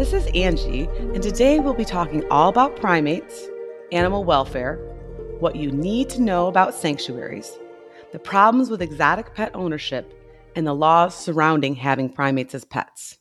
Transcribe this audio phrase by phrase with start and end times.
[0.00, 3.50] This is Angie, and today we'll be talking all about primates,
[3.92, 4.76] animal welfare,
[5.40, 7.58] what you need to know about sanctuaries,
[8.10, 10.10] the problems with exotic pet ownership,
[10.56, 13.18] and the laws surrounding having primates as pets.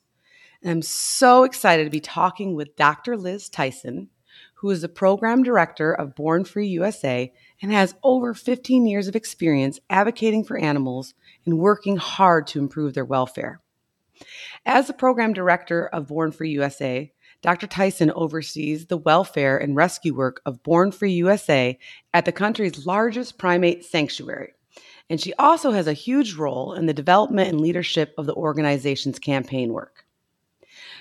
[0.62, 3.18] And I'm so excited to be talking with Dr.
[3.18, 4.08] Liz Tyson,
[4.54, 9.18] who is the program director of Born Free USA and has over 15 years of
[9.18, 11.14] experience advocating for animals
[11.46, 13.60] and working hard to improve their welfare.
[14.66, 17.68] As the program director of Born Free USA, Dr.
[17.68, 21.78] Tyson oversees the welfare and rescue work of Born Free USA
[22.14, 24.54] at the country's largest primate sanctuary.
[25.10, 29.20] And she also has a huge role in the development and leadership of the organization's
[29.20, 30.06] campaign work.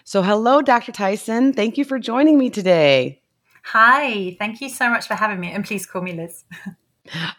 [0.05, 0.93] So, hello, Dr.
[0.93, 1.53] Tyson.
[1.53, 3.21] Thank you for joining me today.
[3.65, 5.51] Hi, thank you so much for having me.
[5.51, 6.45] And please call me Liz.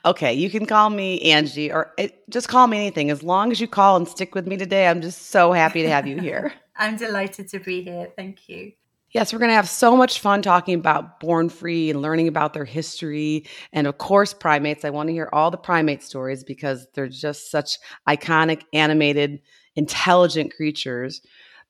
[0.06, 3.10] Okay, you can call me Angie or it, just call me anything.
[3.10, 5.90] As long as you call and stick with me today, I'm just so happy to
[5.90, 6.54] have you here.
[6.78, 8.12] I'm delighted to be here.
[8.16, 8.72] Thank you.
[9.12, 12.54] Yes, we're going to have so much fun talking about Born Free and learning about
[12.54, 13.48] their history.
[13.74, 14.86] And of course, primates.
[14.86, 19.42] I want to hear all the primate stories because they're just such iconic, animated,
[19.76, 21.22] intelligent creatures.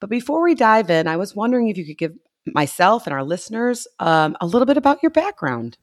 [0.01, 2.13] But before we dive in, I was wondering if you could give
[2.45, 5.77] myself and our listeners um, a little bit about your background.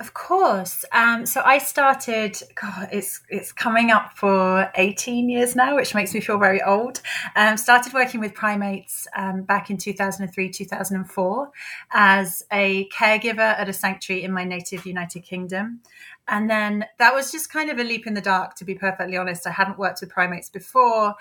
[0.00, 0.84] Of course.
[0.92, 2.40] Um, so I started.
[2.54, 7.00] God, it's it's coming up for eighteen years now, which makes me feel very old.
[7.34, 11.10] Um, started working with primates um, back in two thousand and three, two thousand and
[11.10, 11.50] four,
[11.90, 15.80] as a caregiver at a sanctuary in my native United Kingdom.
[16.28, 19.16] And then that was just kind of a leap in the dark, to be perfectly
[19.16, 19.48] honest.
[19.48, 21.16] I hadn't worked with primates before,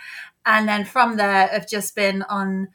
[0.46, 2.68] and then from there, I've just been on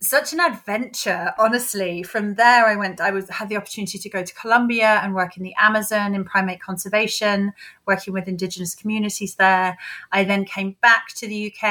[0.00, 2.02] such an adventure honestly.
[2.02, 5.36] From there i went i was had the opportunity to go to colombia and work
[5.36, 7.52] in the amazon in primate conservation
[7.88, 9.76] working with indigenous communities there
[10.12, 11.64] i then came back to the uk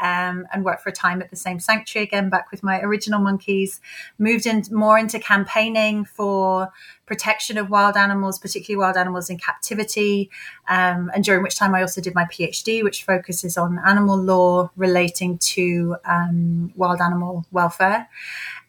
[0.00, 3.20] um, and worked for a time at the same sanctuary again back with my original
[3.20, 3.80] monkeys
[4.18, 6.70] moved in more into campaigning for
[7.12, 10.30] protection of wild animals, particularly wild animals in captivity,
[10.68, 14.70] um, and during which time I also did my PhD, which focuses on animal law
[14.76, 18.08] relating to um, wild animal welfare.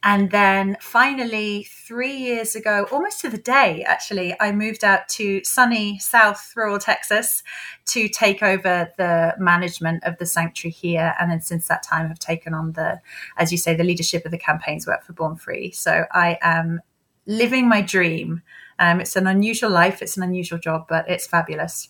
[0.06, 5.42] And then finally, three years ago, almost to the day, actually, I moved out to
[5.46, 7.42] sunny South rural Texas
[7.86, 11.16] to take over the management of the sanctuary here.
[11.20, 13.00] And then since that time, have taken on the,
[13.38, 15.72] as you say, the leadership of the campaigns work for Born Free.
[15.72, 16.82] So I am
[17.26, 18.42] living my dream.
[18.80, 21.90] Um, it's an unusual life, it's an unusual job, but it's fabulous.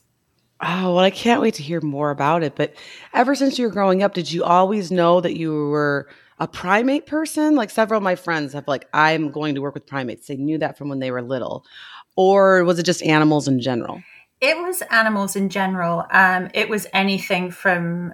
[0.62, 2.56] Oh, well, I can't wait to hear more about it.
[2.56, 2.76] But
[3.14, 6.08] ever since you were growing up, did you always know that you were
[6.40, 7.56] a primate person?
[7.56, 10.28] Like several of my friends have, like, I'm going to work with primates.
[10.28, 11.66] They knew that from when they were little.
[12.16, 14.02] Or was it just animals in general?
[14.42, 16.06] It was animals in general.
[16.12, 18.14] Um, it was anything from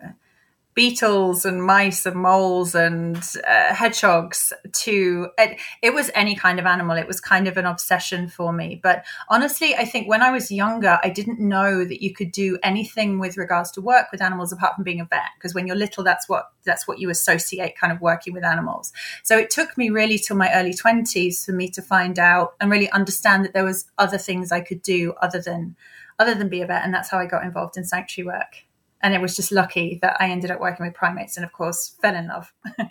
[0.80, 6.66] beetles and mice and moles and uh, hedgehogs to it, it, was any kind of
[6.66, 6.96] animal.
[6.96, 8.80] It was kind of an obsession for me.
[8.82, 12.58] But honestly i think when i was younger i didn't know that you could do
[12.64, 15.76] anything with regards to work with animals apart from being a vet because when you're
[15.76, 18.94] little that's what that's what you associate kind of working with animals.
[19.24, 22.72] So it took me really till my early 20s for me to find out and
[22.72, 25.76] really understand that there was other things i could do other than
[26.20, 28.69] other than be a vet and that's how i got involved in sanctuary work
[29.02, 31.96] and it was just lucky that I ended up working with primates and, of course,
[32.02, 32.54] fell in love.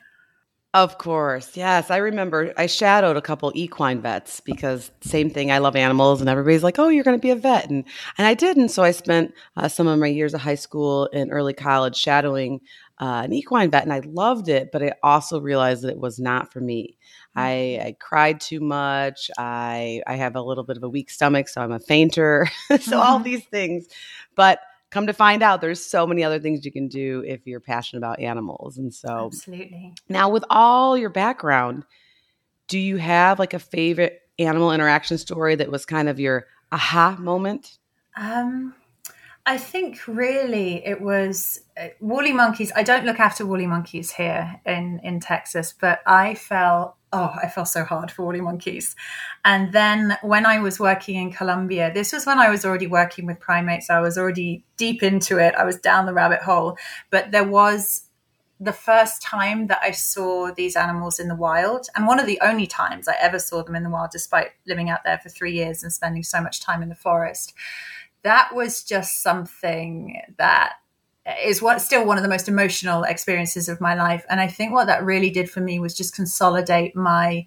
[0.74, 1.56] Of course.
[1.56, 1.90] Yes.
[1.90, 5.50] I remember I shadowed a couple equine vets because same thing.
[5.50, 7.70] I love animals and everybody's like, oh, you're going to be a vet.
[7.70, 7.84] And,
[8.18, 8.58] and I did.
[8.58, 11.96] And so I spent uh, some of my years of high school and early college
[11.96, 12.60] shadowing
[13.00, 16.18] uh, an equine vet and I loved it, but I also realized that it was
[16.18, 16.98] not for me.
[17.34, 17.86] I, mm-hmm.
[17.86, 19.30] I cried too much.
[19.38, 22.48] I, I have a little bit of a weak stomach, so I'm a fainter.
[22.68, 22.94] so mm-hmm.
[22.94, 23.86] all these things.
[24.34, 27.60] But come to find out there's so many other things you can do if you're
[27.60, 28.78] passionate about animals.
[28.78, 29.94] And so absolutely.
[30.08, 31.84] now with all your background
[32.68, 37.16] do you have like a favorite animal interaction story that was kind of your aha
[37.18, 37.78] moment?
[38.16, 38.74] Um
[39.48, 42.70] I think really it was uh, woolly monkeys.
[42.76, 47.48] I don't look after woolly monkeys here in in Texas, but I felt oh, I
[47.48, 48.94] felt so hard for woolly monkeys.
[49.46, 53.24] And then when I was working in Colombia, this was when I was already working
[53.24, 53.88] with primates.
[53.88, 55.54] I was already deep into it.
[55.54, 56.76] I was down the rabbit hole,
[57.08, 58.02] but there was
[58.60, 62.40] the first time that I saw these animals in the wild, and one of the
[62.42, 65.54] only times I ever saw them in the wild, despite living out there for three
[65.54, 67.54] years and spending so much time in the forest
[68.22, 70.74] that was just something that
[71.44, 74.24] is what still one of the most emotional experiences of my life.
[74.30, 77.46] And i think what that really did for me was just consolidate my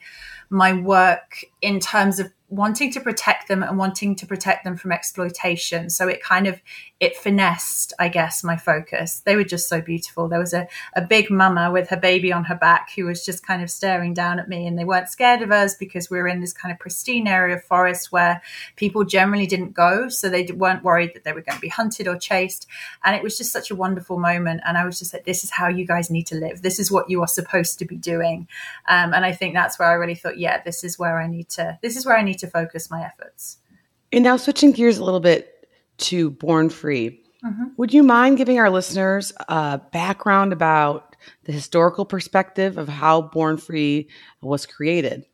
[0.50, 4.92] my work in terms of wanting to protect them and wanting to protect them from
[4.92, 5.90] exploitation.
[5.90, 6.62] So it kind of
[7.00, 9.22] it finessed, I guess, my focus.
[9.26, 10.28] They were just so beautiful.
[10.28, 13.48] There was a, a big mama with her baby on her back who was just
[13.48, 16.28] kind of staring down at me, and they weren't scared of us because we were
[16.28, 18.42] in this kind of pristine area of forest where
[18.76, 22.08] people generally didn't go, so they weren't worried that they were going to be hunted
[22.08, 22.68] or chased.
[23.04, 24.62] And it was just such a wonderful moment.
[24.66, 26.62] And I was just like, this is how you guys need to live.
[26.62, 28.48] This is what you are supposed to be doing.
[28.88, 31.50] Um, and I think that's where I really thought, yeah, this is where I need
[31.50, 31.80] to.
[31.82, 33.58] This is where I need to focus my efforts.
[34.12, 35.68] And now switching gears a little bit
[35.98, 37.64] to Born Free, mm-hmm.
[37.78, 41.16] would you mind giving our listeners a background about
[41.46, 44.10] the historical perspective of how Born Free
[44.42, 45.26] was created?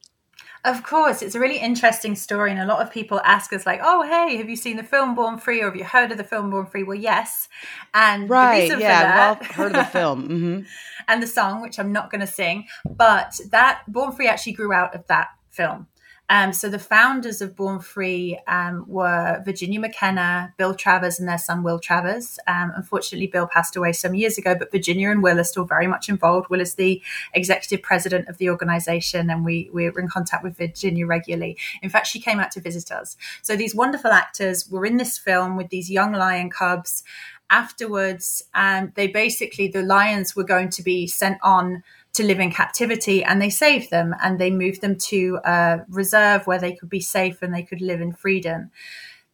[0.68, 3.80] Of course, it's a really interesting story, and a lot of people ask us, like,
[3.81, 6.25] "Oh, hey, have you seen the film Born Free, or have you heard of the
[6.25, 7.48] film Born Free?" Well, yes,
[7.94, 10.59] and right, yeah, that, well, heard of the film, mm-hmm.
[11.07, 14.74] and the song, which I'm not going to sing, but that Born Free actually grew
[14.74, 15.88] out of that film.
[16.29, 21.38] Um, so the founders of Born Free um, were Virginia McKenna, Bill Travers, and their
[21.38, 22.38] son Will Travers.
[22.47, 25.88] Um, unfortunately, Bill passed away some years ago, but Virginia and Will are still very
[25.88, 26.50] much involved.
[26.50, 27.01] Will is the
[27.33, 31.57] executive president of the organization, and we we're in contact with Virginia regularly.
[31.81, 33.15] In fact, she came out to visit us.
[33.41, 37.03] So these wonderful actors were in this film with these young lion cubs.
[37.50, 41.83] Afterwards, um, they basically the lions were going to be sent on
[42.17, 46.45] to live in captivity and they saved them and they moved them to a reserve
[46.45, 48.69] where they could be safe and they could live in freedom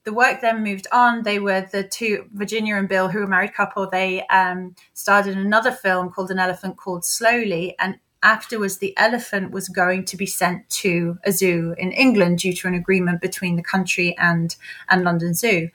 [0.04, 1.24] the work then moved on.
[1.24, 3.90] They were the two, Virginia and Bill, who were a married couple.
[3.90, 7.76] They um, started another film called An Elephant Called Slowly.
[7.80, 12.54] And afterwards, the elephant was going to be sent to a zoo in England due
[12.54, 14.56] to an agreement between the country and,
[14.90, 15.70] and London Zoo.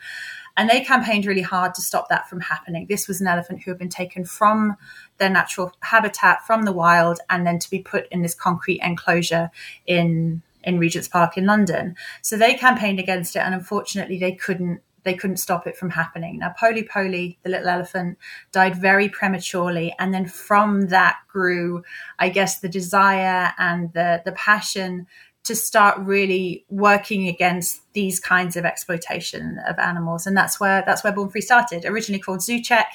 [0.58, 2.86] And they campaigned really hard to stop that from happening.
[2.88, 4.76] This was an elephant who had been taken from
[5.18, 9.50] their natural habitat, from the wild, and then to be put in this concrete enclosure
[9.86, 11.94] in in Regent's Park in London.
[12.20, 16.40] So they campaigned against it, and unfortunately, they couldn't they couldn't stop it from happening.
[16.40, 18.18] Now, Pole Pole, the little elephant,
[18.50, 21.84] died very prematurely, and then from that grew,
[22.18, 25.06] I guess, the desire and the the passion
[25.44, 31.02] to start really working against these kinds of exploitation of animals, and that's where that's
[31.02, 31.84] where Born Free started.
[31.84, 32.92] Originally called Zoo Check,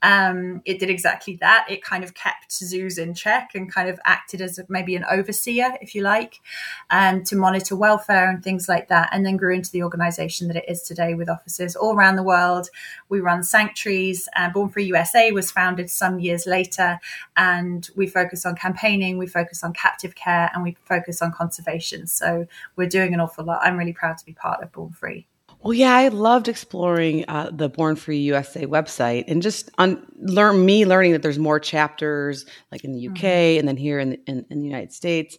[0.00, 1.66] um, it did exactly that.
[1.68, 5.76] It kind of kept zoos in check and kind of acted as maybe an overseer,
[5.82, 6.40] if you like,
[6.88, 10.56] um, to monitor welfare and things like that, and then grew into the organisation that
[10.56, 12.70] it is today with offices all around the world.
[13.10, 14.26] We run sanctuaries.
[14.36, 16.98] and Born Free USA was founded some years later,
[17.36, 22.06] and we focus on campaigning, we focus on captive care, and we focus on conservation.
[22.06, 23.60] So we're doing an awful lot.
[23.62, 25.26] I'm really proud to be part part of Born Free?
[25.60, 30.64] Well, yeah, I loved exploring uh, the Born Free USA website and just on learn
[30.64, 33.58] me learning that there's more chapters like in the UK mm-hmm.
[33.58, 35.36] and then here in the, in, in the United States,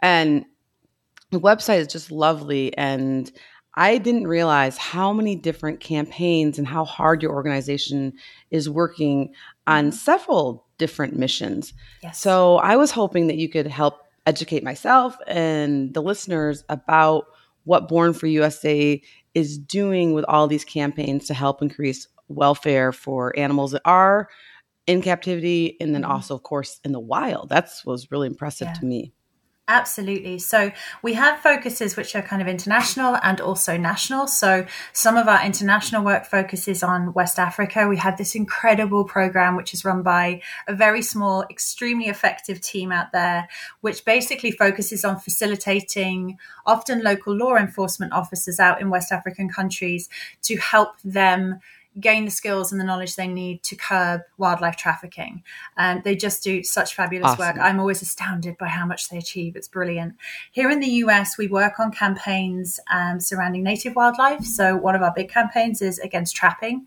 [0.00, 0.44] and
[1.30, 2.76] the website is just lovely.
[2.76, 3.30] And
[3.76, 8.14] I didn't realize how many different campaigns and how hard your organization
[8.50, 9.32] is working
[9.66, 9.96] on mm-hmm.
[9.96, 11.72] several different missions.
[12.02, 12.18] Yes.
[12.18, 17.26] So I was hoping that you could help educate myself and the listeners about
[17.70, 19.00] what Born Free USA
[19.34, 24.28] is doing with all these campaigns to help increase welfare for animals that are
[24.88, 26.10] in captivity and then mm-hmm.
[26.10, 28.72] also of course in the wild that's was really impressive yeah.
[28.74, 29.12] to me
[29.70, 30.40] Absolutely.
[30.40, 34.26] So we have focuses which are kind of international and also national.
[34.26, 37.86] So some of our international work focuses on West Africa.
[37.86, 42.90] We have this incredible program which is run by a very small, extremely effective team
[42.90, 43.48] out there,
[43.80, 46.36] which basically focuses on facilitating
[46.66, 50.08] often local law enforcement officers out in West African countries
[50.42, 51.60] to help them
[51.98, 55.42] gain the skills and the knowledge they need to curb wildlife trafficking.
[55.76, 57.38] And they just do such fabulous Awesome.
[57.38, 57.56] work.
[57.58, 59.56] I'm always astounded by how much they achieve.
[59.56, 60.14] It's brilliant.
[60.52, 64.44] Here in the US, we work on campaigns um, surrounding native wildlife.
[64.44, 66.86] So, one of our big campaigns is against trapping.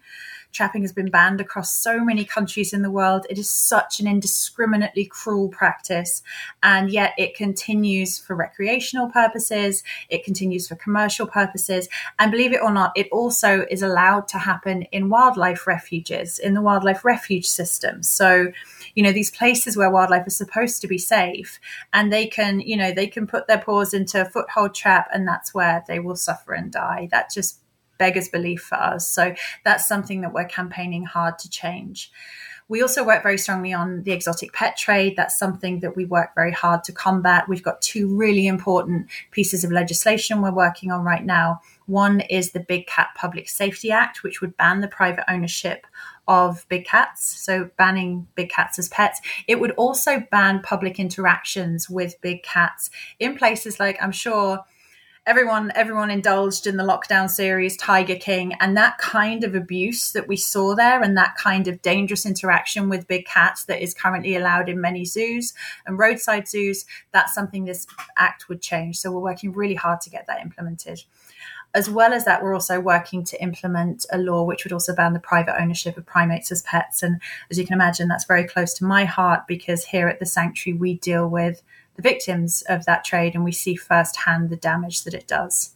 [0.53, 3.25] Trapping has been banned across so many countries in the world.
[3.27, 6.21] It is such an indiscriminately cruel practice,
[6.61, 12.61] and yet it continues for recreational purposes, it continues for commercial purposes, and believe it
[12.61, 17.47] or not, it also is allowed to happen in wildlife refuges, in the wildlife refuge
[17.47, 18.03] system.
[18.03, 18.51] So,
[18.93, 21.59] you know, these places where wildlife is supposed to be safe,
[21.93, 25.27] and they can, you know, they can put their paws into a foothold trap, and
[25.27, 27.07] that's where they will suffer and die.
[27.09, 27.59] That just
[27.97, 29.07] beggars belief for us.
[29.07, 32.11] So that's something that we're campaigning hard to change.
[32.69, 35.15] We also work very strongly on the exotic pet trade.
[35.17, 37.49] That's something that we work very hard to combat.
[37.49, 41.59] We've got two really important pieces of legislation we're working on right now.
[41.87, 45.85] One is the Big Cat Public Safety Act, which would ban the private ownership
[46.25, 49.19] of big cats, so banning big cats as pets.
[49.45, 54.63] It would also ban public interactions with big cats in places like, I'm sure
[55.25, 60.27] everyone everyone indulged in the lockdown series tiger king and that kind of abuse that
[60.27, 64.35] we saw there and that kind of dangerous interaction with big cats that is currently
[64.35, 65.53] allowed in many zoos
[65.85, 67.87] and roadside zoos that's something this
[68.17, 71.03] act would change so we're working really hard to get that implemented
[71.75, 75.13] as well as that, we're also working to implement a law which would also ban
[75.13, 77.01] the private ownership of primates as pets.
[77.01, 80.25] And as you can imagine, that's very close to my heart because here at the
[80.27, 81.63] sanctuary, we deal with
[81.95, 85.71] the victims of that trade and we see firsthand the damage that it does.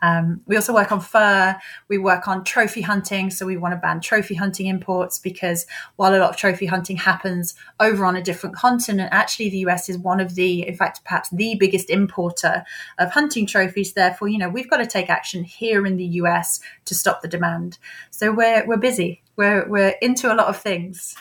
[0.00, 1.56] Um, we also work on fur.
[1.88, 3.30] We work on trophy hunting.
[3.30, 6.96] So we want to ban trophy hunting imports because while a lot of trophy hunting
[6.96, 11.04] happens over on a different continent, actually the US is one of the, in fact,
[11.04, 12.64] perhaps the biggest importer
[12.98, 13.92] of hunting trophies.
[13.92, 17.28] Therefore, you know, we've got to take action here in the US to stop the
[17.28, 17.78] demand.
[18.10, 19.22] So we're, we're busy.
[19.36, 21.16] We're, we're into a lot of things.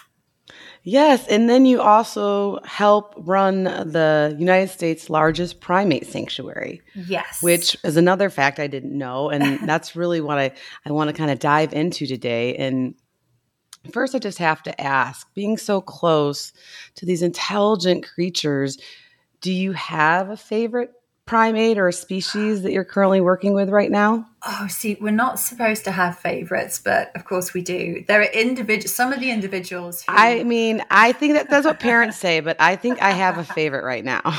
[0.83, 6.81] Yes, and then you also help run the United States' largest primate sanctuary.
[6.95, 7.43] Yes.
[7.43, 9.29] Which is another fact I didn't know.
[9.29, 10.53] And that's really what I,
[10.85, 12.55] I want to kind of dive into today.
[12.55, 12.95] And
[13.91, 16.53] first, I just have to ask being so close
[16.95, 18.77] to these intelligent creatures,
[19.41, 20.91] do you have a favorite
[21.27, 24.27] primate or a species that you're currently working with right now?
[24.43, 28.03] Oh, see, we're not supposed to have favorites, but of course we do.
[28.07, 30.01] There are individuals, some of the individuals.
[30.03, 30.15] Who...
[30.15, 33.43] I mean, I think that that's what parents say, but I think I have a
[33.43, 34.21] favorite right now.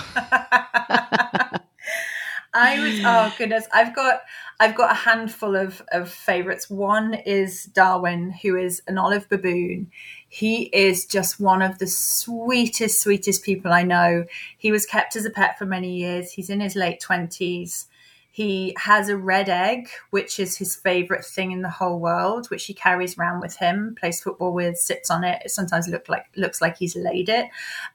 [2.55, 4.21] I was oh goodness, I've got
[4.59, 6.69] I've got a handful of of favorites.
[6.69, 9.91] One is Darwin, who is an olive baboon.
[10.29, 14.25] He is just one of the sweetest, sweetest people I know.
[14.59, 16.33] He was kept as a pet for many years.
[16.33, 17.87] He's in his late twenties.
[18.31, 22.67] He has a red egg, which is his favorite thing in the whole world, which
[22.67, 25.43] he carries around with him, plays football with, sits on it.
[25.45, 27.47] It sometimes look like looks like he's laid it.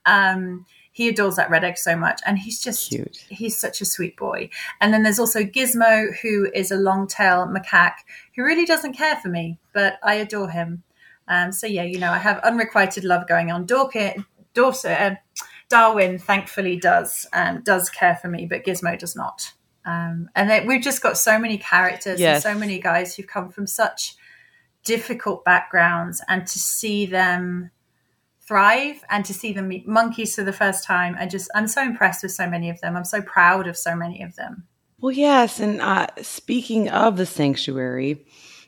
[0.05, 3.25] Um, he adores that red egg so much and he's just Cute.
[3.29, 4.49] he's such a sweet boy
[4.79, 7.97] and then there's also gizmo who is a long tail macaque
[8.35, 10.83] who really doesn't care for me but i adore him
[11.27, 14.23] um, so yeah you know i have unrequited love going on Dawson,
[14.91, 15.15] uh,
[15.69, 19.51] darwin thankfully does um, does care for me but gizmo does not
[19.85, 22.45] um, and they, we've just got so many characters Yes.
[22.45, 24.15] and so many guys who've come from such
[24.83, 27.69] difficult backgrounds and to see them
[28.41, 31.81] thrive and to see them meet monkeys for the first time i just i'm so
[31.81, 34.65] impressed with so many of them i'm so proud of so many of them
[34.99, 35.59] Well, yes.
[35.59, 38.25] And uh, speaking of the sanctuary,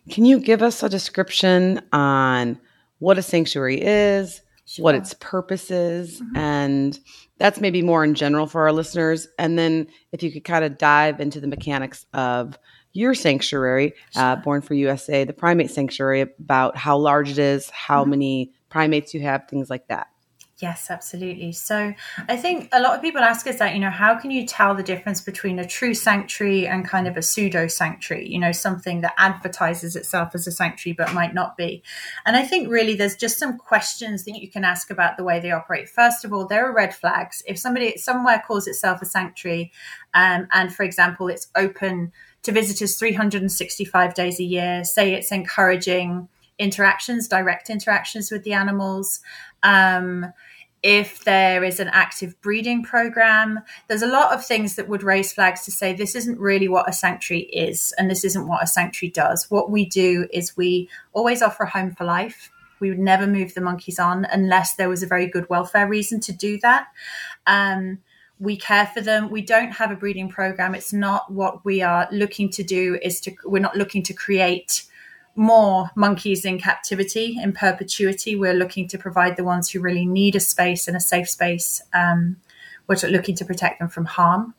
[0.09, 2.59] can you give us a description on
[2.99, 4.41] what a sanctuary is,
[4.77, 6.99] what its purpose is, and
[7.37, 9.27] that's maybe more in general for our listeners?
[9.39, 12.57] And then if you could kind of dive into the mechanics of
[12.93, 18.05] your sanctuary, uh, Born Free USA, the primate sanctuary, about how large it is, how
[18.05, 20.07] many primates you have, things like that.
[20.61, 21.51] Yes, absolutely.
[21.51, 21.93] So
[22.29, 24.73] I think a lot of people ask us that, you know, how can you tell
[24.73, 29.01] the difference between a true sanctuary and kind of a pseudo sanctuary, you know, something
[29.01, 31.83] that advertises itself as a sanctuary but might not be?
[32.25, 35.41] And I think really there's just some questions that you can ask about the way
[35.41, 35.89] they operate.
[35.89, 37.43] First of all, there are red flags.
[37.45, 39.73] If somebody somewhere calls itself a sanctuary,
[40.13, 46.29] um, and for example, it's open to visitors 365 days a year, say it's encouraging
[46.59, 49.21] interactions, direct interactions with the animals.
[49.63, 50.33] Um,
[50.85, 53.59] if there is an active breeding program.
[53.87, 56.87] There's a lot of things that would raise flags to say this isn't really what
[56.87, 59.49] a sanctuary is and this isn't what a sanctuary does.
[59.49, 62.51] What we do is we always offer a home for life.
[62.79, 66.19] We would never move the monkeys on unless there was a very good welfare reason
[66.19, 66.85] to do that.
[67.47, 67.97] Um,
[68.37, 69.31] we care for them.
[69.31, 70.75] We don't have a breeding program.
[70.75, 72.99] It's not what we are looking to do.
[73.01, 74.83] Is to we're not looking to create
[75.35, 78.35] more monkeys in captivity in perpetuity.
[78.35, 81.81] We're looking to provide the ones who really need a space and a safe space.
[81.93, 82.37] Um,
[82.87, 84.53] we're looking to protect them from harm.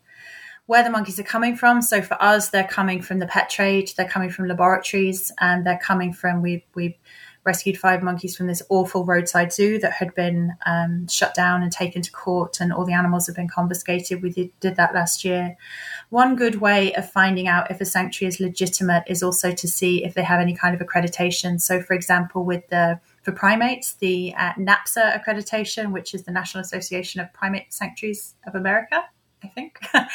[0.66, 1.80] Where the monkeys are coming from.
[1.80, 3.92] So for us, they're coming from the pet trade.
[3.96, 6.98] They're coming from laboratories, and they're coming from we we
[7.46, 11.72] rescued five monkeys from this awful roadside zoo that had been um, shut down and
[11.72, 14.22] taken to court, and all the animals have been confiscated.
[14.22, 15.56] We did, did that last year.
[16.10, 20.04] One good way of finding out if a sanctuary is legitimate is also to see
[20.04, 21.60] if they have any kind of accreditation.
[21.60, 26.60] So, for example, with the for primates, the uh, NAPSA accreditation, which is the National
[26.60, 29.02] Association of Primate Sanctuaries of America,
[29.42, 30.06] I think, um,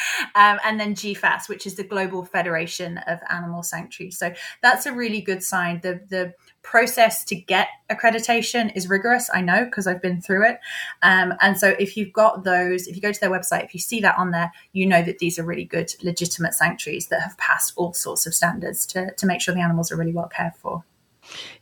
[0.64, 4.18] and then GFAS, which is the Global Federation of Animal Sanctuaries.
[4.18, 5.82] So that's a really good sign.
[5.82, 6.34] The the
[6.64, 9.30] process to get accreditation is rigorous.
[9.34, 10.60] I know because I've been through it.
[11.02, 13.80] Um, and so if you've got those, if you go to their website, if you
[13.80, 17.38] see that on there, you know that these are really good, legitimate sanctuaries that have
[17.38, 20.56] passed all sorts of standards to, to make sure the animals are really well cared
[20.56, 20.84] for.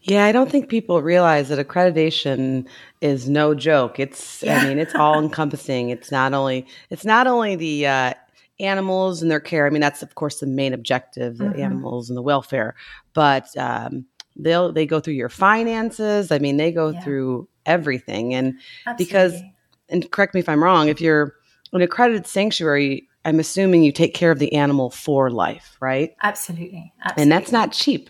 [0.01, 2.67] Yeah, I don't think people realize that accreditation
[3.01, 3.99] is no joke.
[3.99, 4.59] It's, yeah.
[4.59, 5.89] I mean, it's all encompassing.
[5.89, 8.13] It's not only, it's not only the, uh,
[8.59, 9.65] animals and their care.
[9.65, 11.61] I mean, that's of course the main objective, the mm-hmm.
[11.61, 12.75] animals and the welfare.
[13.13, 14.05] But um,
[14.39, 16.31] they'll they go through your finances.
[16.31, 17.01] I mean, they go yeah.
[17.01, 18.33] through everything.
[18.33, 19.05] And Absolutely.
[19.05, 19.41] because
[19.89, 21.35] and correct me if I'm wrong, if you're
[21.73, 26.15] in an accredited sanctuary, I'm assuming you take care of the animal for life, right?
[26.23, 26.93] Absolutely.
[27.03, 27.23] Absolutely.
[27.23, 28.09] And that's not cheap.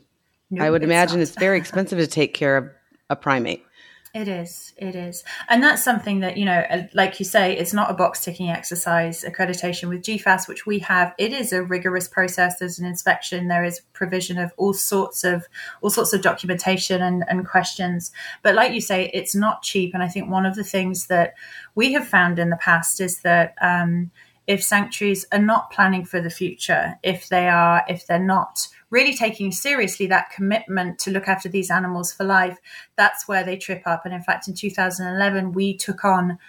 [0.51, 1.23] No, I would it's imagine not.
[1.23, 2.69] it's very expensive to take care of
[3.09, 3.63] a primate.
[4.13, 4.73] It is.
[4.75, 5.23] It is.
[5.49, 8.49] And that's something that, you know, uh, like you say, it's not a box ticking
[8.49, 9.23] exercise.
[9.23, 12.57] Accreditation with GFAS, which we have, it is a rigorous process.
[12.57, 13.47] There's an inspection.
[13.47, 15.47] There is provision of all sorts of
[15.81, 18.11] all sorts of documentation and, and questions.
[18.41, 19.93] But like you say, it's not cheap.
[19.93, 21.35] And I think one of the things that
[21.75, 24.09] we have found in the past is that um,
[24.47, 29.13] if sanctuaries are not planning for the future, if they are, if they're not really
[29.13, 32.57] taking seriously that commitment to look after these animals for life,
[32.95, 34.05] that's where they trip up.
[34.05, 36.39] And in fact, in 2011, we took on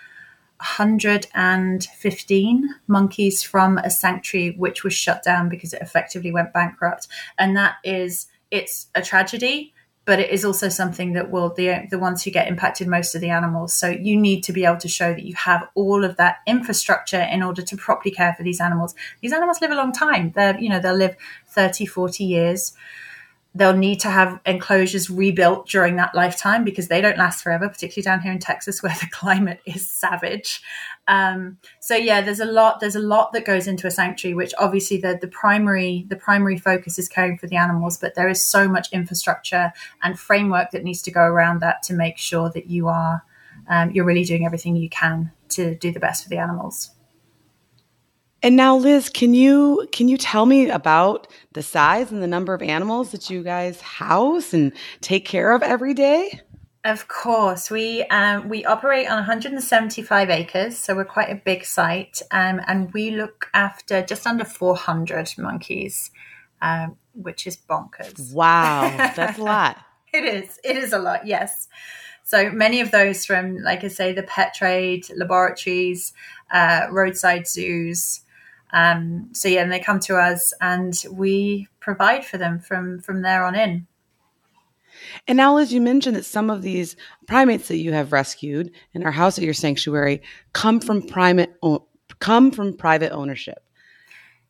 [0.61, 7.09] 115 monkeys from a sanctuary which was shut down because it effectively went bankrupt.
[7.39, 9.73] And that is, it's a tragedy
[10.11, 13.21] but it is also something that will the the ones who get impacted most of
[13.21, 13.73] the animals.
[13.73, 17.21] So you need to be able to show that you have all of that infrastructure
[17.21, 18.97] in order to properly care for these animals.
[19.21, 20.33] These animals live a long time.
[20.35, 21.15] They're you know they'll live
[21.47, 22.73] 30, 40 years.
[23.55, 28.05] They'll need to have enclosures rebuilt during that lifetime because they don't last forever, particularly
[28.05, 30.63] down here in Texas where the climate is savage.
[31.09, 32.81] Um, so yeah, there's a lot.
[32.81, 36.59] There's a lot that goes into a sanctuary, which obviously the the primary the primary
[36.59, 40.85] focus is caring for the animals, but there is so much infrastructure and framework that
[40.85, 43.25] needs to go around that to make sure that you are
[43.69, 46.91] um, you're really doing everything you can to do the best for the animals.
[48.43, 52.55] And now, Liz, can you can you tell me about the size and the number
[52.55, 56.41] of animals that you guys house and take care of every day?
[56.83, 62.23] Of course, we um, we operate on 175 acres, so we're quite a big site,
[62.31, 66.11] um, and we look after just under 400 monkeys,
[66.63, 68.33] um, which is bonkers.
[68.33, 69.77] Wow, that's a lot.
[70.15, 70.59] it is.
[70.65, 71.27] It is a lot.
[71.27, 71.69] Yes.
[72.25, 76.15] So many of those from, like I say, the pet trade, laboratories,
[76.51, 78.21] uh, roadside zoos,
[78.73, 83.23] um, so yeah, and they come to us and we provide for them from from
[83.23, 83.87] there on in.
[85.27, 89.05] And now, as you mentioned, that some of these primates that you have rescued in
[89.05, 91.51] our house at your sanctuary come from primate
[92.19, 93.63] come from private ownership.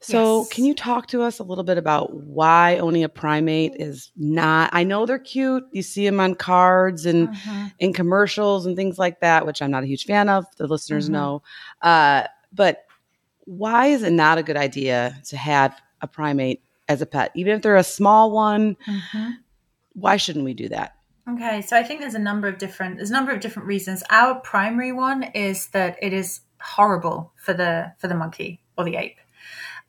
[0.03, 0.49] So, yes.
[0.49, 4.71] can you talk to us a little bit about why owning a primate is not?
[4.73, 5.65] I know they're cute.
[5.73, 7.69] You see them on cards and uh-huh.
[7.79, 10.47] in commercials and things like that, which I'm not a huge fan of.
[10.57, 11.19] The listeners uh-huh.
[11.19, 11.43] know,
[11.83, 12.87] uh, but
[13.45, 17.55] why is it not a good idea to have a primate as a pet, even
[17.55, 18.77] if they're a small one?
[18.87, 19.31] Mm-hmm.
[19.95, 20.95] Why shouldn't we do that?
[21.29, 24.03] Okay, so I think there's a number of different there's a number of different reasons.
[24.11, 28.97] Our primary one is that it is horrible for the for the monkey or the
[28.97, 29.19] ape.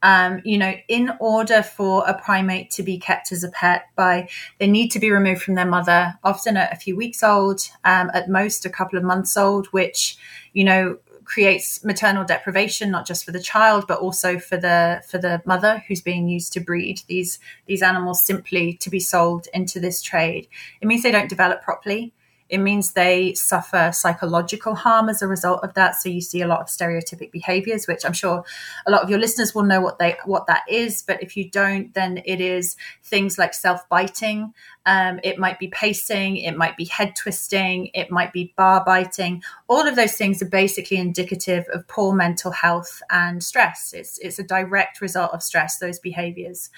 [0.03, 4.29] Um, you know, in order for a primate to be kept as a pet, by
[4.59, 8.09] they need to be removed from their mother, often at a few weeks old, um,
[8.13, 10.17] at most a couple of months old, which
[10.53, 10.97] you know
[11.31, 15.81] creates maternal deprivation not just for the child but also for the for the mother
[15.87, 20.45] who's being used to breed these these animals simply to be sold into this trade.
[20.81, 22.11] It means they don't develop properly
[22.51, 25.95] It means they suffer psychological harm as a result of that.
[25.95, 28.43] So you see a lot of stereotypic behaviors, which I'm sure
[28.85, 31.01] a lot of your listeners will know what they what that is.
[31.01, 34.53] But if you don't, then it is things like self biting.
[34.85, 36.37] Um, it might be pacing.
[36.37, 37.89] It might be head twisting.
[37.93, 39.43] It might be bar biting.
[39.69, 43.93] All of those things are basically indicative of poor mental health and stress.
[43.93, 45.77] It's it's a direct result of stress.
[45.77, 46.69] Those behaviors.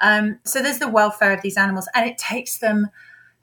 [0.00, 2.88] Um, so there's the welfare of these animals, and it takes them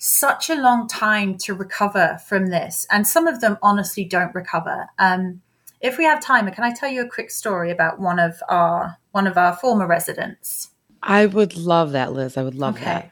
[0.05, 2.85] such a long time to recover from this.
[2.91, 4.87] And some of them honestly don't recover.
[4.99, 5.41] Um,
[5.81, 8.97] if we have time, can I tell you a quick story about one of our
[9.11, 10.69] one of our former residents?
[11.01, 12.37] I would love that, Liz.
[12.37, 12.85] I would love okay.
[12.85, 13.11] that.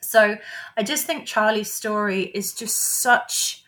[0.00, 0.36] So
[0.76, 3.62] I just think Charlie's story is just such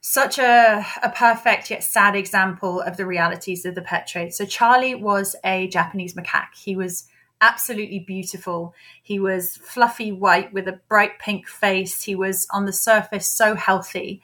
[0.00, 4.32] such a, a perfect yet sad example of the realities of the pet trade.
[4.32, 6.54] So Charlie was a Japanese macaque.
[6.56, 7.06] He was
[7.40, 8.74] absolutely beautiful.
[9.02, 12.02] He was fluffy white with a bright pink face.
[12.02, 14.22] He was on the surface so healthy.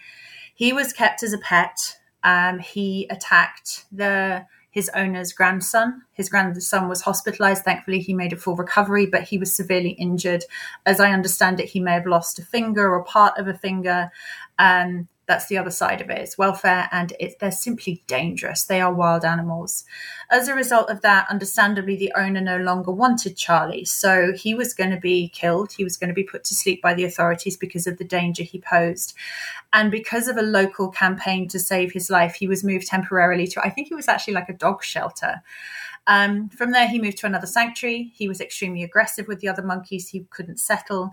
[0.54, 1.98] He was kept as a pet.
[2.24, 6.02] Um, he attacked the his owner's grandson.
[6.12, 7.64] His grandson was hospitalized.
[7.64, 10.44] Thankfully, he made a full recovery, but he was severely injured.
[10.84, 14.10] As I understand it, he may have lost a finger or part of a finger.
[14.58, 16.18] Um, that's the other side of it.
[16.18, 18.64] It's welfare and it, they're simply dangerous.
[18.64, 19.84] They are wild animals.
[20.30, 23.84] As a result of that, understandably, the owner no longer wanted Charlie.
[23.84, 25.72] So he was going to be killed.
[25.72, 28.44] He was going to be put to sleep by the authorities because of the danger
[28.44, 29.14] he posed.
[29.72, 33.60] And because of a local campaign to save his life, he was moved temporarily to,
[33.60, 35.42] I think it was actually like a dog shelter.
[36.06, 38.12] Um, from there, he moved to another sanctuary.
[38.14, 40.08] He was extremely aggressive with the other monkeys.
[40.08, 41.12] He couldn't settle.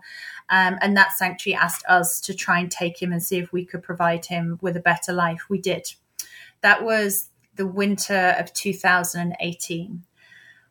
[0.50, 3.66] Um, and that sanctuary asked us to try and take him and see if we
[3.66, 5.46] could provide him with a better life.
[5.50, 5.94] We did.
[6.62, 10.04] That was the winter of 2018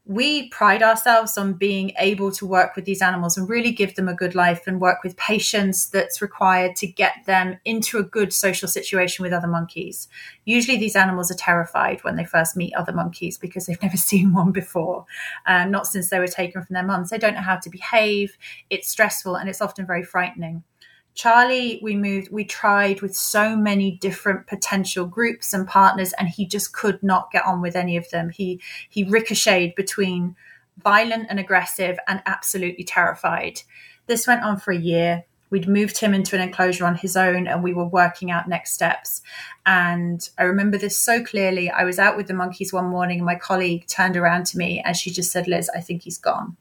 [0.05, 4.09] we pride ourselves on being able to work with these animals and really give them
[4.09, 8.33] a good life and work with patience that's required to get them into a good
[8.33, 10.09] social situation with other monkeys.
[10.45, 14.33] Usually, these animals are terrified when they first meet other monkeys because they've never seen
[14.33, 15.07] one before,
[15.47, 17.11] um, not since they were taken from their mums.
[17.11, 18.37] They don't know how to behave,
[18.71, 20.65] it's stressful, and it's often very frightening.
[21.15, 26.47] Charlie, we moved, we tried with so many different potential groups and partners, and he
[26.47, 28.31] just could not get on with any of them.
[28.31, 30.37] He he ricocheted between
[30.83, 33.61] violent and aggressive and absolutely terrified.
[34.07, 35.25] This went on for a year.
[35.51, 38.73] We'd moved him into an enclosure on his own and we were working out next
[38.73, 39.21] steps.
[39.67, 41.71] And I remember this so clearly.
[41.71, 44.83] I was out with the monkeys one morning and my colleague turned around to me
[44.83, 46.57] and she just said, Liz, I think he's gone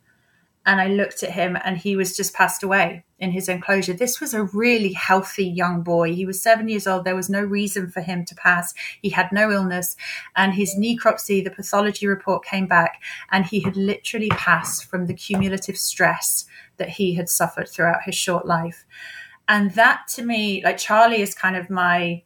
[0.66, 3.94] and I looked at him and he was just passed away in his enclosure.
[3.94, 6.14] This was a really healthy young boy.
[6.14, 7.04] He was seven years old.
[7.04, 8.74] There was no reason for him to pass.
[9.02, 9.96] He had no illness.
[10.36, 15.14] And his necropsy, the pathology report came back, and he had literally passed from the
[15.14, 16.46] cumulative stress
[16.78, 18.86] that he had suffered throughout his short life.
[19.48, 22.24] And that to me, like Charlie is kind of my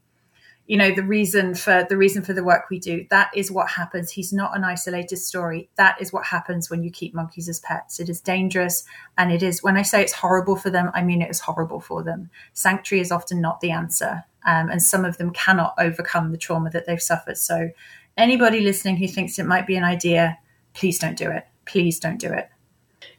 [0.67, 3.69] you know the reason for the reason for the work we do that is what
[3.69, 4.12] happens.
[4.12, 5.69] He's not an isolated story.
[5.75, 7.99] That is what happens when you keep monkeys as pets.
[7.99, 8.84] It is dangerous
[9.17, 11.80] and it is when i say it's horrible for them i mean it is horrible
[11.80, 12.30] for them.
[12.54, 16.69] Sanctuary is often not the answer um, and some of them cannot overcome the trauma
[16.71, 17.38] that they've suffered.
[17.38, 17.69] So
[18.17, 20.39] anybody listening who thinks it might be an idea
[20.75, 21.47] please don't do it.
[21.65, 22.49] Please don't do it.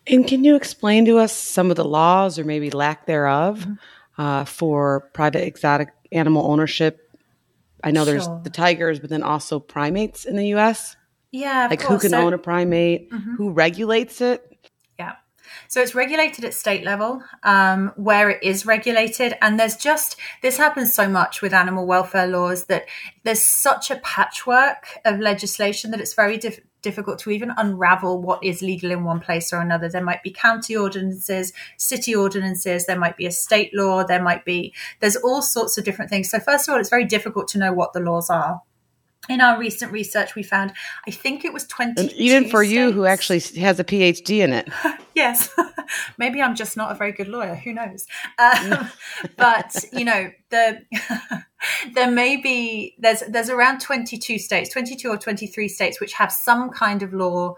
[0.07, 3.67] And can you explain to us some of the laws or maybe lack thereof
[4.19, 7.06] uh, for private exotic animal ownership
[7.87, 10.97] I know there's the tigers, but then also primates in the U.S.
[11.31, 13.37] Yeah, like who can so, own a primate, mm-hmm.
[13.37, 14.43] who regulates it.
[14.99, 15.13] Yeah,
[15.69, 20.57] so it's regulated at state level, um, where it is regulated, and there's just this
[20.57, 22.87] happens so much with animal welfare laws that
[23.23, 28.45] there's such a patchwork of legislation that it's very diff- difficult to even unravel what
[28.45, 29.89] is legal in one place or another.
[29.89, 34.45] There might be county ordinances, city ordinances, there might be a state law, there might
[34.45, 36.31] be, there's all sorts of different things.
[36.31, 38.63] So, first of all, it's very difficult to know what the laws are
[39.29, 40.73] in our recent research, we found
[41.07, 42.03] I think it was twenty.
[42.03, 42.75] And even for states.
[42.75, 44.69] you, who actually has a PhD in it,
[45.15, 45.51] yes,
[46.19, 47.55] maybe I'm just not a very good lawyer.
[47.55, 48.07] Who knows?
[48.39, 48.91] Um,
[49.37, 50.83] but you know, the
[51.95, 56.01] there may be there's there's around twenty two states, twenty two or twenty three states,
[56.01, 57.57] which have some kind of law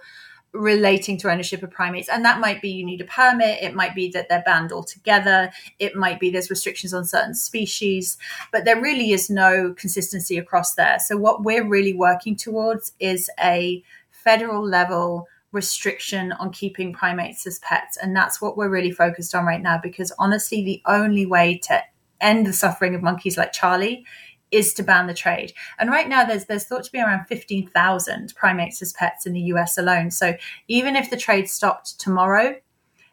[0.52, 2.08] relating to ownership of primates.
[2.08, 5.50] And that might be you need a permit, it might be that they're banned altogether,
[5.78, 8.16] it might be there's restrictions on certain species,
[8.50, 10.98] but there really is no consistency across there.
[11.00, 17.58] So, what we're really working towards is a federal level restriction on keeping primates as
[17.61, 17.96] pets.
[17.96, 21.82] And that's what we're really focused on right now, because honestly, the only way to
[22.20, 24.04] end the suffering of monkeys like Charlie
[24.50, 25.52] is to ban the trade.
[25.78, 29.32] And right now, there's there's thought to be around fifteen thousand primates as pets in
[29.32, 30.11] the US alone.
[30.11, 30.34] So
[30.68, 32.56] even if the trade stopped tomorrow,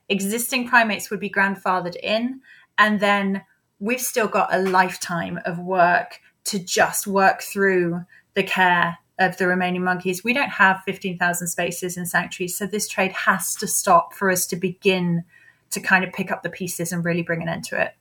[0.09, 2.41] existing primates would be grandfathered in,
[2.77, 3.43] and then
[3.79, 9.47] we've still got a lifetime of work to just work through the care of the
[9.47, 10.23] remaining monkeys.
[10.23, 14.45] We don't have 15,000 spaces in sanctuaries, so this trade has to stop for us
[14.47, 15.23] to begin
[15.71, 17.93] to kind of pick up the pieces and really bring an end to it.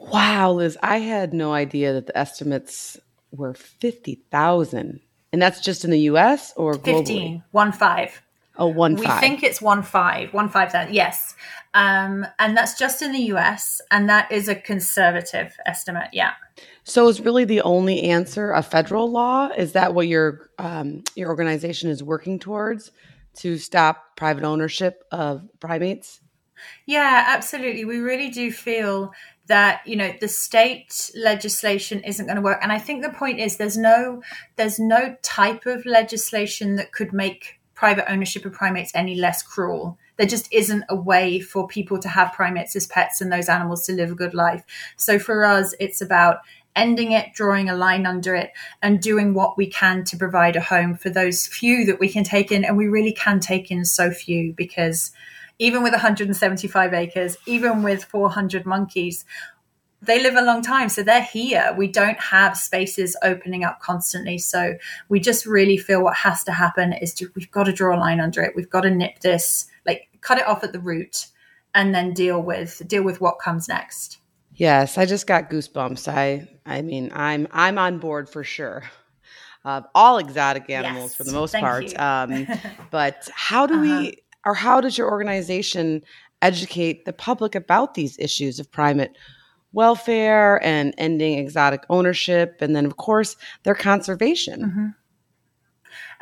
[0.00, 2.98] Wow, Liz, I had no idea that the estimates
[3.30, 5.00] were 50,000.
[5.32, 6.96] And that's just in the US or globally?
[6.96, 8.22] 15, one five.
[8.56, 9.22] Oh, one we five.
[9.22, 11.34] We think it's one five, one five that yes,
[11.72, 13.80] um, and that's just in the U.S.
[13.90, 16.08] and that is a conservative estimate.
[16.12, 16.32] Yeah.
[16.84, 19.48] So is really the only answer a federal law?
[19.56, 22.90] Is that what your um, your organization is working towards
[23.36, 26.20] to stop private ownership of primates?
[26.86, 27.84] Yeah, absolutely.
[27.84, 29.12] We really do feel
[29.50, 33.38] that you know the state legislation isn't going to work and i think the point
[33.38, 34.22] is there's no
[34.56, 39.98] there's no type of legislation that could make private ownership of primates any less cruel.
[40.18, 43.86] There just isn't a way for people to have primates as pets and those animals
[43.86, 44.62] to live a good life.
[44.98, 46.40] So for us, it's about
[46.76, 48.50] ending it, drawing a line under it,
[48.82, 52.22] and doing what we can to provide a home for those few that we can
[52.22, 52.66] take in.
[52.66, 55.10] And we really can take in so few because
[55.60, 59.24] even with 175 acres, even with 400 monkeys,
[60.02, 60.88] they live a long time.
[60.88, 61.74] So they're here.
[61.76, 64.38] We don't have spaces opening up constantly.
[64.38, 64.76] So
[65.10, 68.00] we just really feel what has to happen is just, we've got to draw a
[68.00, 68.56] line under it.
[68.56, 71.26] We've got to nip this like cut it off at the root
[71.74, 74.18] and then deal with deal with what comes next.
[74.54, 76.08] Yes i just got goosebumps.
[76.08, 78.84] I i mean i'm i'm on board for sure.
[79.62, 81.98] Of all exotic animals yes, for the most part.
[81.98, 82.46] um,
[82.90, 84.00] but how do uh-huh.
[84.00, 86.02] we or how does your organization
[86.42, 89.16] educate the public about these issues of primate
[89.72, 94.62] welfare and ending exotic ownership, and then, of course, their conservation.
[94.62, 94.86] Mm-hmm.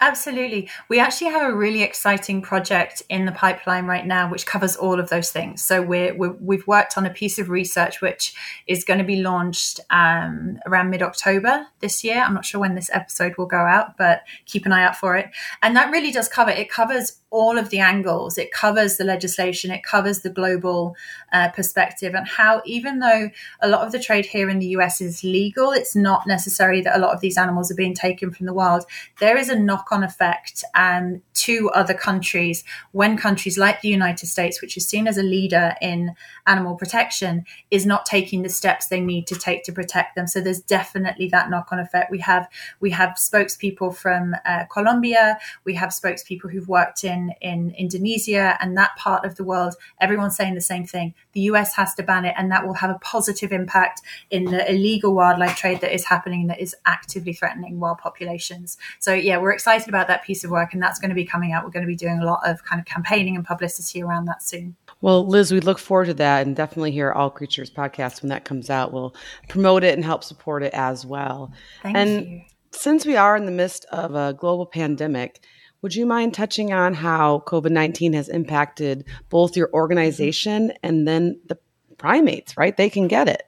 [0.00, 0.70] Absolutely.
[0.88, 5.00] We actually have a really exciting project in the pipeline right now, which covers all
[5.00, 5.64] of those things.
[5.64, 8.32] So we're, we have worked on a piece of research which
[8.68, 12.22] is going to be launched um, around mid October this year.
[12.22, 15.16] I'm not sure when this episode will go out, but keep an eye out for
[15.16, 15.30] it.
[15.62, 18.38] And that really does cover it covers all of the angles.
[18.38, 20.96] It covers the legislation, it covers the global
[21.32, 23.30] uh, perspective, and how even though
[23.61, 26.96] a lot of the trade here in the US is legal, it's not necessary that
[26.96, 28.84] a lot of these animals are being taken from the wild.
[29.20, 34.27] There is a knock on effect um, to other countries when countries like the United
[34.27, 36.14] States, which is seen as a leader in
[36.46, 40.27] animal protection, is not taking the steps they need to take to protect them.
[40.27, 42.11] So there's definitely that knock on effect.
[42.11, 42.48] We have
[42.81, 48.57] we have spokespeople from uh, Colombia, we have spokespeople who've worked in in, in Indonesia
[48.61, 51.14] and that part of the world, everyone's saying the same thing.
[51.33, 54.70] The US has to ban it, and that will have a positive impact in the
[54.70, 58.79] illegal wildlife trade that is happening that is actively threatening wild populations.
[58.98, 61.53] So, yeah, we're excited about that piece of work, and that's going to be coming
[61.53, 61.64] out.
[61.64, 64.43] We're going to be doing a lot of kind of campaigning and publicity around that
[64.43, 64.75] soon.
[65.01, 68.45] Well, Liz, we look forward to that and definitely hear All Creatures podcast when that
[68.45, 68.93] comes out.
[68.93, 69.14] We'll
[69.49, 71.53] promote it and help support it as well.
[71.83, 72.41] Thank and you.
[72.73, 75.41] Since we are in the midst of a global pandemic,
[75.83, 81.41] would you mind touching on how COVID 19 has impacted both your organization and then
[81.47, 81.59] the
[81.97, 82.77] primates, right?
[82.77, 83.43] They can get it.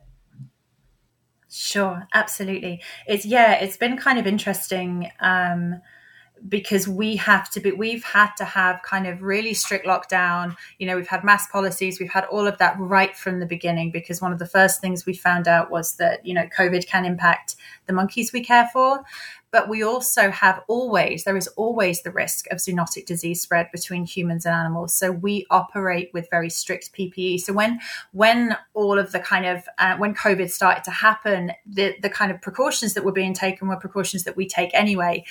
[1.48, 2.80] Sure, absolutely.
[3.08, 5.10] It's, yeah, it's been kind of interesting.
[5.18, 5.80] Um,
[6.48, 10.56] because we have to be we've had to have kind of really strict lockdown.
[10.78, 13.90] You know we've had mass policies we've had all of that right from the beginning
[13.90, 17.04] because one of the first things we found out was that you know covid can
[17.04, 19.02] impact the monkeys we care for.
[19.52, 24.04] But we also have always there is always the risk of zoonotic disease spread between
[24.04, 24.94] humans and animals.
[24.94, 27.80] So we operate with very strict ppe so when
[28.12, 32.30] when all of the kind of uh, when covid started to happen the the kind
[32.30, 35.24] of precautions that were being taken were precautions that we take anyway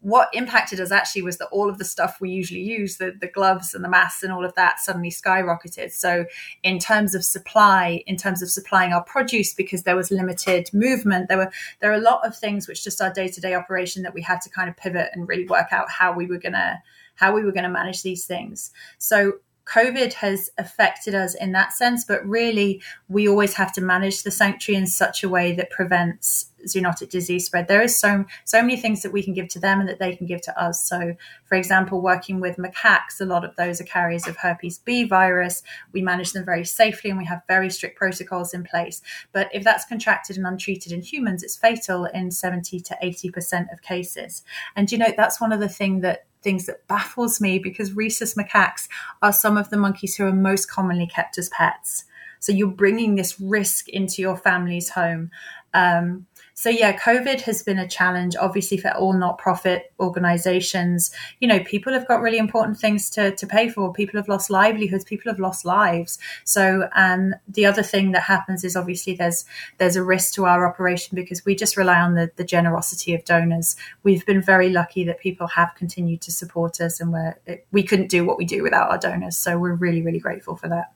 [0.00, 3.26] what impacted us actually was that all of the stuff we usually use, the, the
[3.26, 5.90] gloves and the masks and all of that, suddenly skyrocketed.
[5.92, 6.26] So,
[6.62, 11.28] in terms of supply, in terms of supplying our produce, because there was limited movement,
[11.28, 14.02] there were there are a lot of things which just our day to day operation
[14.02, 16.80] that we had to kind of pivot and really work out how we were gonna
[17.18, 18.70] how we were going to manage these things.
[18.98, 19.32] So
[19.68, 24.30] COVID has affected us in that sense, but really we always have to manage the
[24.30, 27.68] sanctuary in such a way that prevents zoonotic disease spread.
[27.68, 30.16] There is so so many things that we can give to them and that they
[30.16, 30.82] can give to us.
[30.82, 35.04] So, for example, working with macaques, a lot of those are carriers of herpes B
[35.04, 35.62] virus.
[35.92, 39.02] We manage them very safely and we have very strict protocols in place.
[39.32, 43.82] But if that's contracted and untreated in humans, it's fatal in 70 to 80% of
[43.82, 44.42] cases.
[44.74, 48.34] And you know, that's one of the things that things that baffles me because rhesus
[48.34, 48.88] macaques
[49.22, 52.04] are some of the monkeys who are most commonly kept as pets.
[52.40, 55.30] So you're bringing this risk into your family's home.
[55.74, 56.26] Um,
[56.58, 61.12] so yeah, COVID has been a challenge, obviously, for all not-profit organizations.
[61.38, 63.92] You know, people have got really important things to, to pay for.
[63.92, 65.04] People have lost livelihoods.
[65.04, 66.18] People have lost lives.
[66.42, 69.44] So, um, the other thing that happens is obviously there's
[69.76, 73.24] there's a risk to our operation because we just rely on the, the generosity of
[73.24, 73.76] donors.
[74.02, 77.36] We've been very lucky that people have continued to support us, and we're
[77.70, 79.38] we couldn't do what we do without our donors.
[79.38, 80.92] So we're really really grateful for that.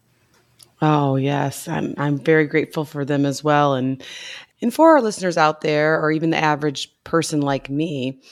[0.81, 4.03] Oh yes, I'm I'm very grateful for them as well, and
[4.62, 8.22] and for our listeners out there, or even the average person like me,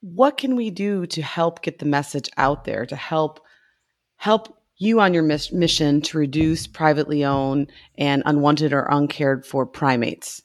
[0.00, 3.40] what can we do to help get the message out there to help
[4.16, 10.42] help you on your mission to reduce privately owned and unwanted or uncared for primates?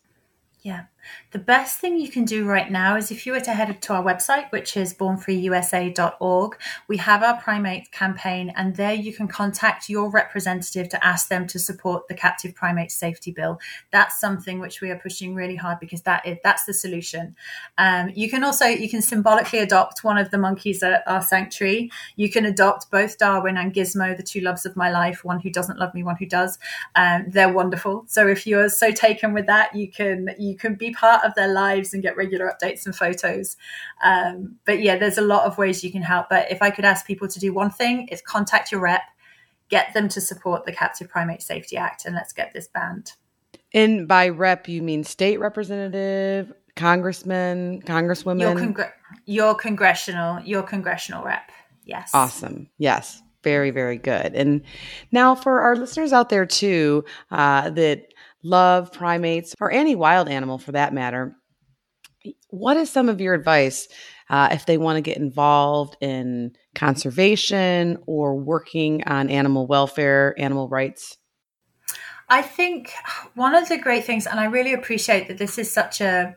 [0.61, 0.85] Yeah.
[1.31, 3.93] The best thing you can do right now is if you were to head to
[3.93, 9.89] our website, which is bornfreeusa.org, we have our primate campaign, and there you can contact
[9.89, 13.59] your representative to ask them to support the captive primate safety bill.
[13.91, 17.35] That's something which we are pushing really hard because that is that's the solution.
[17.77, 21.91] Um, you can also you can symbolically adopt one of the monkeys at our sanctuary.
[22.15, 25.51] You can adopt both Darwin and Gizmo, the two loves of my life, one who
[25.51, 26.57] doesn't love me, one who does.
[26.95, 28.05] Um, they're wonderful.
[28.07, 31.51] So if you're so taken with that, you can you can be part of their
[31.51, 33.57] lives and get regular updates and photos.
[34.03, 36.27] Um, but yeah, there's a lot of ways you can help.
[36.29, 39.03] But if I could ask people to do one thing, is contact your rep,
[39.69, 43.13] get them to support the Captive Primate Safety Act, and let's get this banned.
[43.73, 48.41] And by rep, you mean state representative, congressman, congresswoman?
[48.41, 48.91] Your, congr-
[49.25, 51.51] your congressional, your congressional rep.
[51.85, 52.11] Yes.
[52.13, 52.69] Awesome.
[52.77, 53.21] Yes.
[53.43, 54.35] Very, very good.
[54.35, 54.63] And
[55.11, 60.57] now for our listeners out there too, uh, that love primates or any wild animal
[60.57, 61.35] for that matter,
[62.49, 63.87] what is some of your advice
[64.29, 70.67] uh, if they want to get involved in conservation or working on animal welfare, animal
[70.67, 71.17] rights?
[72.27, 72.91] I think
[73.33, 76.35] one of the great things, and I really appreciate that this is such a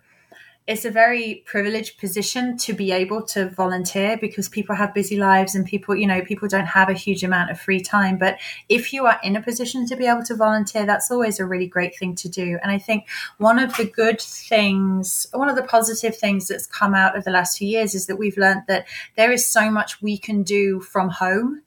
[0.66, 5.56] it's a very privileged position to be able to volunteer because people have busy lives
[5.56, 8.16] and people, you know, people don't have a huge amount of free time.
[8.16, 11.46] But if you are in a position to be able to volunteer, that's always a
[11.46, 12.58] really great thing to do.
[12.62, 16.94] And I think one of the good things, one of the positive things that's come
[16.94, 20.00] out of the last few years is that we've learned that there is so much
[20.00, 21.62] we can do from home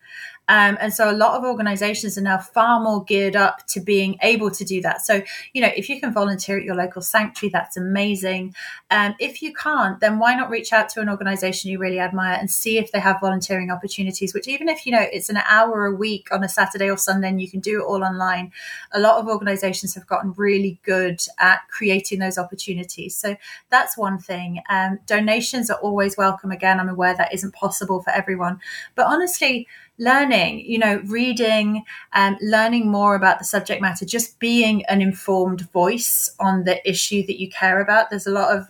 [0.47, 4.17] um, and so a lot of organizations are now far more geared up to being
[4.21, 5.01] able to do that.
[5.01, 5.21] So,
[5.53, 8.53] you know, if you can volunteer at your local sanctuary, that's amazing.
[8.91, 12.37] Um, if you can't, then why not reach out to an organization you really admire
[12.39, 15.85] and see if they have volunteering opportunities, which even if, you know, it's an hour
[15.85, 18.51] a week on a Saturday or Sunday and you can do it all online,
[18.91, 23.15] a lot of organizations have gotten really good at creating those opportunities.
[23.15, 23.35] So
[23.69, 24.61] that's one thing.
[24.69, 26.51] Um, donations are always welcome.
[26.51, 28.59] Again, I'm aware that isn't possible for everyone,
[28.93, 34.85] but honestly, learning, you know, reading and learning more about the subject matter, just being
[34.85, 38.09] an informed voice on the issue that you care about.
[38.09, 38.67] There's a lot of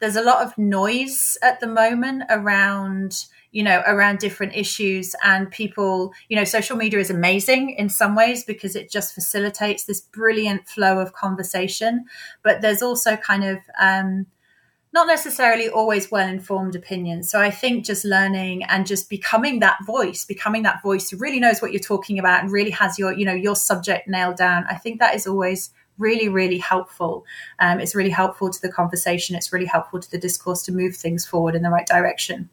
[0.00, 5.50] there's a lot of noise at the moment around you know around different issues and
[5.50, 10.00] people you know social media is amazing in some ways because it just facilitates this
[10.00, 12.04] brilliant flow of conversation
[12.42, 14.26] but there's also kind of um,
[14.92, 17.30] not necessarily always well informed opinions.
[17.30, 21.40] So I think just learning and just becoming that voice, becoming that voice who really
[21.40, 24.64] knows what you're talking about and really has your, you know, your subject nailed down.
[24.68, 27.26] I think that is always really, really helpful.
[27.58, 29.36] Um, it's really helpful to the conversation.
[29.36, 32.48] It's really helpful to the discourse to move things forward in the right direction.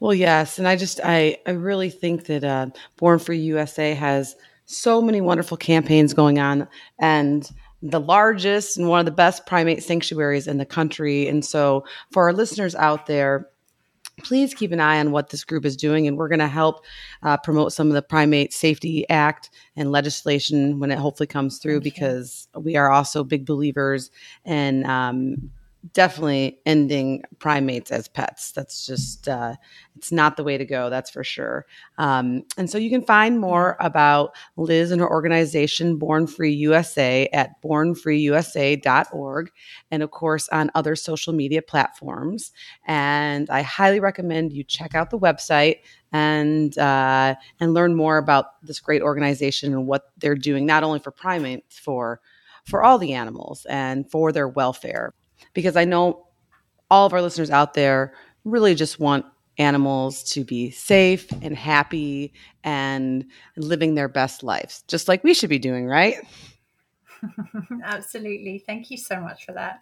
[0.00, 2.66] Well, yes, and I just I I really think that uh,
[2.98, 7.50] Born Free USA has so many wonderful campaigns going on, and
[7.90, 11.28] the largest and one of the best primate sanctuaries in the country.
[11.28, 13.48] And so, for our listeners out there,
[14.22, 16.06] please keep an eye on what this group is doing.
[16.06, 16.84] And we're going to help
[17.22, 21.76] uh, promote some of the Primate Safety Act and legislation when it hopefully comes through,
[21.76, 21.84] okay.
[21.84, 24.10] because we are also big believers
[24.44, 25.50] in um,
[25.92, 28.52] definitely ending primates as pets.
[28.52, 29.56] That's just, uh,
[29.96, 31.66] it's not the way to go, that's for sure.
[31.98, 37.28] Um, and so you can find more about Liz and her organization, Born Free USA,
[37.32, 39.50] at bornfreeusa.org,
[39.90, 42.52] and of course on other social media platforms.
[42.86, 45.80] And I highly recommend you check out the website
[46.12, 51.00] and uh, and learn more about this great organization and what they're doing, not only
[51.00, 52.20] for primates, for
[52.64, 55.14] for all the animals and for their welfare
[55.54, 56.26] because I know
[56.90, 59.26] all of our listeners out there really just want
[59.58, 63.24] animals to be safe and happy and
[63.56, 66.16] living their best lives, just like we should be doing, right?
[67.84, 68.62] Absolutely.
[68.66, 69.80] Thank you so much for that.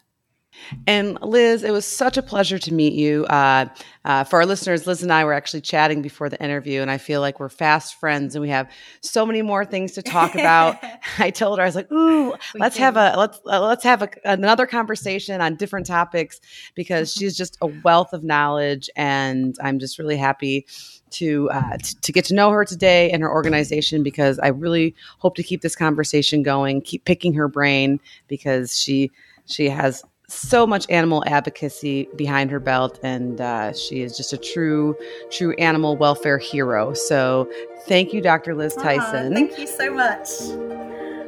[0.87, 3.25] And Liz, it was such a pleasure to meet you.
[3.25, 3.67] Uh,
[4.03, 6.97] uh, for our listeners, Liz and I were actually chatting before the interview, and I
[6.97, 8.69] feel like we're fast friends, and we have
[9.01, 10.77] so many more things to talk about.
[11.19, 12.83] I told her I was like, "Ooh, we let's do.
[12.83, 16.39] have a let's uh, let's have a, another conversation on different topics,"
[16.75, 20.65] because she's just a wealth of knowledge, and I'm just really happy
[21.11, 24.95] to, uh, t- to get to know her today and her organization because I really
[25.19, 29.11] hope to keep this conversation going, keep picking her brain because she
[29.45, 34.37] she has so much animal advocacy behind her belt, and uh, she is just a
[34.37, 34.95] true,
[35.31, 36.93] true animal welfare hero.
[36.93, 37.49] So,
[37.87, 38.55] thank you, Dr.
[38.55, 39.33] Liz Tyson.
[39.33, 40.29] thank you so much.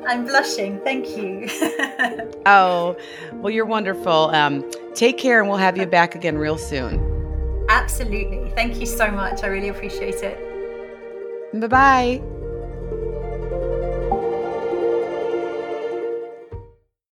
[0.07, 0.79] I'm blushing.
[0.81, 1.47] Thank you.
[2.45, 2.95] oh,
[3.33, 4.29] well, you're wonderful.
[4.33, 7.03] Um, take care, and we'll have you back again real soon.
[7.69, 8.49] Absolutely.
[8.55, 9.43] Thank you so much.
[9.43, 10.39] I really appreciate it.
[11.53, 12.36] Bye bye.